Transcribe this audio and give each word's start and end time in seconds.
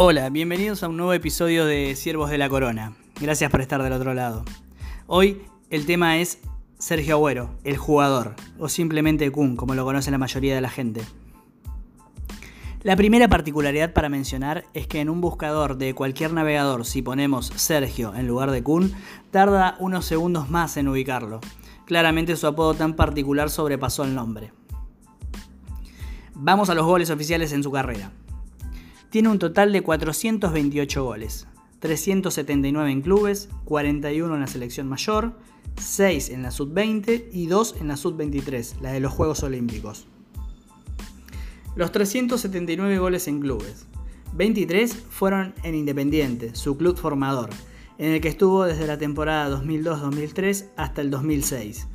Hola, 0.00 0.30
bienvenidos 0.30 0.84
a 0.84 0.88
un 0.88 0.96
nuevo 0.96 1.12
episodio 1.12 1.66
de 1.66 1.96
Siervos 1.96 2.30
de 2.30 2.38
la 2.38 2.48
Corona. 2.48 2.92
Gracias 3.20 3.50
por 3.50 3.60
estar 3.60 3.82
del 3.82 3.92
otro 3.92 4.14
lado. 4.14 4.44
Hoy 5.08 5.42
el 5.70 5.86
tema 5.86 6.18
es 6.18 6.38
Sergio 6.78 7.16
Agüero, 7.16 7.50
el 7.64 7.76
jugador, 7.78 8.36
o 8.60 8.68
simplemente 8.68 9.28
Kun, 9.32 9.56
como 9.56 9.74
lo 9.74 9.84
conoce 9.84 10.12
la 10.12 10.18
mayoría 10.18 10.54
de 10.54 10.60
la 10.60 10.70
gente. 10.70 11.00
La 12.84 12.94
primera 12.94 13.26
particularidad 13.26 13.92
para 13.92 14.08
mencionar 14.08 14.66
es 14.72 14.86
que 14.86 15.00
en 15.00 15.10
un 15.10 15.20
buscador 15.20 15.78
de 15.78 15.94
cualquier 15.94 16.32
navegador, 16.32 16.86
si 16.86 17.02
ponemos 17.02 17.46
Sergio 17.56 18.14
en 18.14 18.28
lugar 18.28 18.52
de 18.52 18.62
Kun, 18.62 18.92
tarda 19.32 19.74
unos 19.80 20.04
segundos 20.04 20.48
más 20.48 20.76
en 20.76 20.86
ubicarlo. 20.86 21.40
Claramente 21.86 22.36
su 22.36 22.46
apodo 22.46 22.74
tan 22.74 22.94
particular 22.94 23.50
sobrepasó 23.50 24.04
el 24.04 24.14
nombre. 24.14 24.52
Vamos 26.34 26.70
a 26.70 26.76
los 26.76 26.86
goles 26.86 27.10
oficiales 27.10 27.52
en 27.52 27.64
su 27.64 27.72
carrera. 27.72 28.12
Tiene 29.10 29.30
un 29.30 29.38
total 29.38 29.72
de 29.72 29.82
428 29.82 31.02
goles, 31.02 31.46
379 31.80 32.90
en 32.90 33.00
clubes, 33.00 33.48
41 33.64 34.34
en 34.34 34.40
la 34.40 34.46
selección 34.46 34.86
mayor, 34.86 35.32
6 35.80 36.28
en 36.28 36.42
la 36.42 36.50
sub-20 36.50 37.28
y 37.32 37.46
2 37.46 37.76
en 37.80 37.88
la 37.88 37.96
sub-23, 37.96 38.80
la 38.82 38.92
de 38.92 39.00
los 39.00 39.12
Juegos 39.12 39.42
Olímpicos. 39.42 40.06
Los 41.74 41.90
379 41.90 42.98
goles 42.98 43.28
en 43.28 43.40
clubes. 43.40 43.86
23 44.34 44.94
fueron 45.08 45.54
en 45.62 45.74
Independiente, 45.74 46.54
su 46.54 46.76
club 46.76 46.98
formador, 46.98 47.48
en 47.96 48.12
el 48.12 48.20
que 48.20 48.28
estuvo 48.28 48.64
desde 48.64 48.86
la 48.86 48.98
temporada 48.98 49.48
2002-2003 49.58 50.66
hasta 50.76 51.00
el 51.00 51.10
2006. 51.10 51.88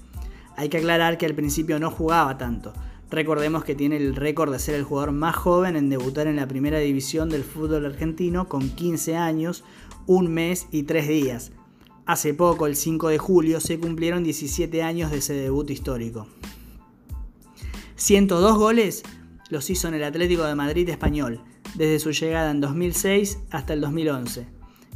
Hay 0.58 0.70
que 0.70 0.78
aclarar 0.78 1.20
que 1.20 1.28
al 1.28 1.36
principio 1.36 1.80
no 1.80 1.92
jugaba 1.92 2.40
tanto, 2.40 2.74
Recordemos 3.14 3.64
que 3.64 3.76
tiene 3.76 3.98
el 3.98 4.16
récord 4.16 4.52
de 4.52 4.58
ser 4.58 4.74
el 4.74 4.84
jugador 4.84 5.12
más 5.12 5.36
joven 5.36 5.76
en 5.76 5.88
debutar 5.88 6.26
en 6.26 6.36
la 6.36 6.48
primera 6.48 6.80
división 6.80 7.30
del 7.30 7.44
fútbol 7.44 7.86
argentino 7.86 8.50
con 8.50 8.72
15 8.72 9.18
años, 9.18 9.64
un 10.08 10.34
mes 10.34 10.66
y 10.72 10.82
3 10.82 11.08
días. 11.08 11.52
Hace 12.08 12.34
poco, 12.34 12.66
el 12.66 12.76
5 12.76 13.10
de 13.10 13.20
julio, 13.20 13.60
se 13.60 13.80
cumplieron 13.80 14.24
17 14.24 14.82
años 14.82 15.12
de 15.12 15.20
ese 15.20 15.36
debut 15.36 15.70
histórico. 15.70 16.26
102 17.98 18.58
goles 18.58 19.04
los 19.52 19.70
hizo 19.70 19.88
en 19.90 19.94
el 19.94 20.06
Atlético 20.06 20.46
de 20.46 20.56
Madrid 20.56 20.90
español, 20.90 21.40
desde 21.76 22.00
su 22.00 22.14
llegada 22.14 22.50
en 22.50 22.62
2006 22.62 23.42
hasta 23.52 23.74
el 23.74 23.82
2011. 23.82 24.48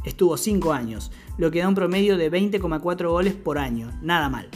Estuvo 0.04 0.36
5 0.36 0.72
años, 0.72 1.12
lo 1.36 1.52
que 1.52 1.60
da 1.60 1.68
un 1.68 1.76
promedio 1.76 2.16
de 2.16 2.32
20,4 2.32 3.10
goles 3.10 3.34
por 3.34 3.58
año, 3.58 3.96
nada 4.02 4.28
mal 4.28 4.50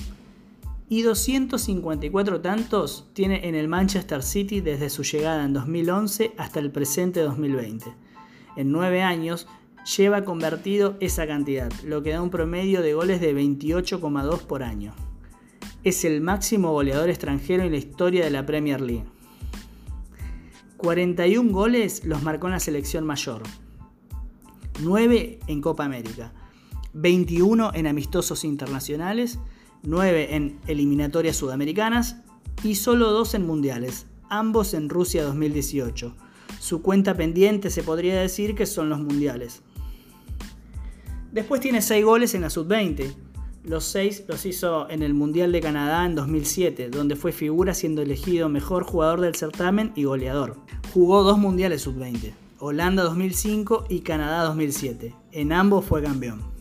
y 0.93 1.01
254 1.01 2.43
tantos 2.43 3.09
tiene 3.15 3.49
en 3.49 3.55
el 3.55 3.67
Manchester 3.67 4.23
City 4.23 4.61
desde 4.61 4.91
su 4.91 5.05
llegada 5.05 5.43
en 5.43 5.55
2011 5.55 6.35
hasta 6.37 6.61
el 6.61 6.71
presente 6.71 7.21
2020. 7.21 7.95
En 8.57 8.73
9 8.73 9.01
años 9.03 9.49
lleva 9.97 10.27
convertido 10.27 10.99
esa 11.01 11.27
cantidad, 11.27 11.73
lo 11.83 12.03
que 12.03 12.11
da 12.11 12.21
un 12.21 12.29
promedio 12.29 12.83
de 12.83 12.93
goles 12.93 13.23
de 13.23 13.35
28,2 13.35 14.41
por 14.41 14.63
año. 14.63 14.93
Es 15.83 16.05
el 16.05 16.21
máximo 16.21 16.73
goleador 16.73 17.09
extranjero 17.09 17.63
en 17.63 17.71
la 17.71 17.79
historia 17.79 18.23
de 18.23 18.31
la 18.31 18.45
Premier 18.45 18.83
League. 18.83 19.07
41 20.77 21.53
goles 21.53 22.05
los 22.05 22.23
marcó 22.23 22.49
en 22.49 22.53
la 22.53 22.61
selección 22.61 23.07
mayor, 23.07 23.45
9 24.83 25.39
en 25.47 25.61
Copa 25.63 25.87
América, 25.87 26.35
21 26.93 27.71
en 27.73 27.87
amistosos 27.87 28.45
internacionales 28.45 29.39
9 29.83 30.35
en 30.35 30.61
eliminatorias 30.67 31.37
sudamericanas 31.37 32.17
y 32.63 32.77
solo 32.77 33.11
2 33.11 33.35
en 33.35 33.47
mundiales, 33.47 34.07
ambos 34.29 34.75
en 34.75 34.89
Rusia 34.89 35.25
2018. 35.25 36.15
Su 36.61 36.83
cuenta 36.83 37.17
pendiente 37.17 37.71
se 37.71 37.83
podría 37.83 38.21
decir 38.21 38.55
que 38.55 38.67
son 38.67 38.89
los 38.89 39.01
mundiales. 39.01 39.63
Después 41.33 41.61
tiene 41.61 41.83
6 41.83 42.05
goles 42.05 42.35
en 42.35 42.43
la 42.43 42.51
sub-20. 42.51 43.15
Los 43.65 43.85
6 43.85 44.25
los 44.29 44.45
hizo 44.45 44.89
en 44.91 45.03
el 45.03 45.15
Mundial 45.15 45.51
de 45.51 45.61
Canadá 45.61 46.05
en 46.05 46.15
2007, 46.15 46.91
donde 46.91 47.17
fue 47.17 47.33
figura 47.33 47.75
siendo 47.75 48.03
elegido 48.03 48.49
mejor 48.49 48.85
jugador 48.85 49.21
del 49.21 49.35
certamen 49.35 49.93
y 49.97 50.05
goleador. 50.05 50.59
Jugó 50.93 51.23
dos 51.23 51.39
mundiales 51.39 51.83
sub-20, 51.83 52.33
Holanda 52.59 53.03
2005 53.03 53.87
y 53.89 54.01
Canadá 54.01 54.45
2007. 54.45 55.15
En 55.33 55.53
ambos 55.53 55.85
fue 55.85 56.03
campeón. 56.03 56.52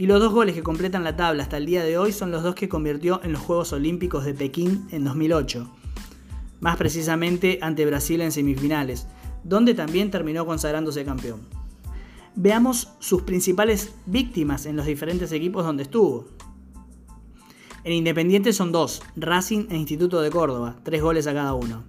Y 0.00 0.06
los 0.06 0.18
dos 0.18 0.32
goles 0.32 0.54
que 0.54 0.62
completan 0.62 1.04
la 1.04 1.14
tabla 1.14 1.42
hasta 1.42 1.58
el 1.58 1.66
día 1.66 1.84
de 1.84 1.98
hoy 1.98 2.10
son 2.10 2.30
los 2.30 2.42
dos 2.42 2.54
que 2.54 2.70
convirtió 2.70 3.20
en 3.22 3.32
los 3.32 3.42
Juegos 3.42 3.74
Olímpicos 3.74 4.24
de 4.24 4.32
Pekín 4.32 4.86
en 4.92 5.04
2008. 5.04 5.70
Más 6.60 6.78
precisamente 6.78 7.58
ante 7.60 7.84
Brasil 7.84 8.22
en 8.22 8.32
semifinales, 8.32 9.08
donde 9.44 9.74
también 9.74 10.10
terminó 10.10 10.46
consagrándose 10.46 11.04
campeón. 11.04 11.42
Veamos 12.34 12.94
sus 12.98 13.20
principales 13.24 13.92
víctimas 14.06 14.64
en 14.64 14.76
los 14.76 14.86
diferentes 14.86 15.32
equipos 15.32 15.66
donde 15.66 15.82
estuvo. 15.82 16.28
En 17.84 17.92
Independiente 17.92 18.54
son 18.54 18.72
dos, 18.72 19.02
Racing 19.16 19.66
e 19.68 19.76
Instituto 19.76 20.22
de 20.22 20.30
Córdoba, 20.30 20.76
tres 20.82 21.02
goles 21.02 21.26
a 21.26 21.34
cada 21.34 21.52
uno. 21.52 21.84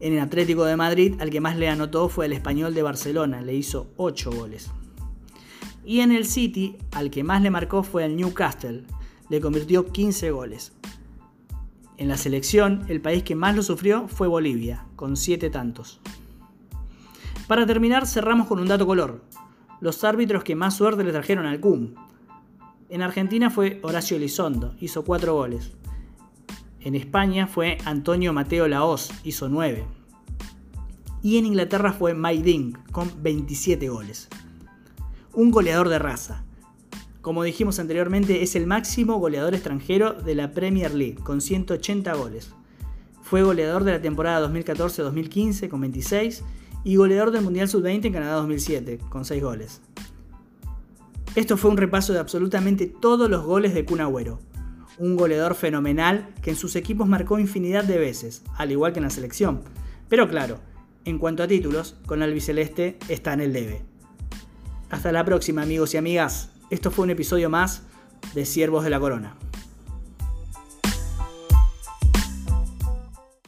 En 0.00 0.12
el 0.12 0.20
Atlético 0.20 0.66
de 0.66 0.76
Madrid, 0.76 1.14
al 1.18 1.30
que 1.30 1.40
más 1.40 1.56
le 1.56 1.70
anotó 1.70 2.10
fue 2.10 2.26
el 2.26 2.34
español 2.34 2.74
de 2.74 2.82
Barcelona, 2.82 3.40
le 3.40 3.54
hizo 3.54 3.90
ocho 3.96 4.30
goles. 4.30 4.70
Y 5.88 6.00
en 6.00 6.12
el 6.12 6.26
City, 6.26 6.76
al 6.92 7.10
que 7.10 7.24
más 7.24 7.40
le 7.40 7.48
marcó 7.48 7.82
fue 7.82 8.04
el 8.04 8.14
Newcastle, 8.14 8.84
le 9.30 9.40
convirtió 9.40 9.86
15 9.86 10.30
goles. 10.32 10.74
En 11.96 12.08
la 12.08 12.18
selección, 12.18 12.84
el 12.88 13.00
país 13.00 13.22
que 13.22 13.34
más 13.34 13.56
lo 13.56 13.62
sufrió 13.62 14.06
fue 14.06 14.28
Bolivia, 14.28 14.84
con 14.96 15.16
7 15.16 15.48
tantos. 15.48 15.98
Para 17.46 17.64
terminar, 17.64 18.06
cerramos 18.06 18.48
con 18.48 18.58
un 18.58 18.68
dato 18.68 18.86
color. 18.86 19.24
Los 19.80 20.04
árbitros 20.04 20.44
que 20.44 20.54
más 20.54 20.76
suerte 20.76 21.04
le 21.04 21.12
trajeron 21.12 21.46
al 21.46 21.58
CUM. 21.58 21.94
En 22.90 23.00
Argentina 23.00 23.48
fue 23.48 23.80
Horacio 23.82 24.18
Elizondo, 24.18 24.74
hizo 24.80 25.06
4 25.06 25.32
goles. 25.32 25.72
En 26.80 26.96
España 26.96 27.46
fue 27.46 27.78
Antonio 27.86 28.34
Mateo 28.34 28.68
Laos, 28.68 29.10
hizo 29.24 29.48
9. 29.48 29.86
Y 31.22 31.38
en 31.38 31.46
Inglaterra 31.46 31.94
fue 31.94 32.12
Mike 32.12 32.74
con 32.92 33.10
27 33.22 33.88
goles 33.88 34.28
un 35.32 35.50
goleador 35.50 35.88
de 35.88 35.98
raza. 35.98 36.44
Como 37.20 37.42
dijimos 37.42 37.78
anteriormente, 37.78 38.42
es 38.42 38.56
el 38.56 38.66
máximo 38.66 39.18
goleador 39.18 39.54
extranjero 39.54 40.14
de 40.14 40.34
la 40.34 40.52
Premier 40.52 40.94
League, 40.94 41.16
con 41.16 41.40
180 41.40 42.14
goles. 42.14 42.52
Fue 43.22 43.42
goleador 43.42 43.84
de 43.84 43.92
la 43.92 44.00
temporada 44.00 44.48
2014-2015 44.48 45.68
con 45.68 45.80
26 45.80 46.42
y 46.84 46.96
goleador 46.96 47.30
del 47.30 47.42
Mundial 47.42 47.68
Sub-20 47.68 48.06
en 48.06 48.12
Canadá 48.12 48.36
2007 48.36 48.98
con 49.10 49.24
6 49.24 49.42
goles. 49.42 49.82
Esto 51.34 51.56
fue 51.56 51.70
un 51.70 51.76
repaso 51.76 52.12
de 52.12 52.20
absolutamente 52.20 52.86
todos 52.86 53.28
los 53.28 53.44
goles 53.44 53.74
de 53.74 53.84
Kun 53.84 54.00
Agüero, 54.00 54.38
un 54.98 55.16
goleador 55.16 55.54
fenomenal 55.54 56.34
que 56.42 56.50
en 56.50 56.56
sus 56.56 56.74
equipos 56.76 57.06
marcó 57.06 57.38
infinidad 57.38 57.84
de 57.84 57.98
veces, 57.98 58.42
al 58.56 58.72
igual 58.72 58.92
que 58.92 59.00
en 59.00 59.04
la 59.04 59.10
selección. 59.10 59.60
Pero 60.08 60.28
claro, 60.28 60.58
en 61.04 61.18
cuanto 61.18 61.42
a 61.42 61.48
títulos, 61.48 61.96
con 62.06 62.22
albiceleste 62.22 62.98
está 63.08 63.34
en 63.34 63.40
el 63.40 63.52
debe. 63.52 63.87
Hasta 64.90 65.12
la 65.12 65.24
próxima 65.24 65.62
amigos 65.62 65.94
y 65.94 65.98
amigas. 65.98 66.48
Esto 66.70 66.90
fue 66.90 67.04
un 67.04 67.10
episodio 67.10 67.50
más 67.50 67.82
de 68.34 68.46
Siervos 68.46 68.84
de 68.84 68.90
la 68.90 68.98
Corona. 68.98 69.34